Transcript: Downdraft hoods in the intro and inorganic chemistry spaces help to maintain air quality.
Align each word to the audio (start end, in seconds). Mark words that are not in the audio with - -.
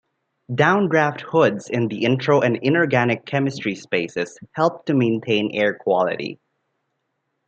Downdraft 0.51 1.21
hoods 1.21 1.69
in 1.69 1.87
the 1.87 2.05
intro 2.05 2.41
and 2.41 2.57
inorganic 2.57 3.23
chemistry 3.27 3.75
spaces 3.75 4.35
help 4.55 4.87
to 4.87 4.95
maintain 4.95 5.51
air 5.53 5.75
quality. 5.75 6.39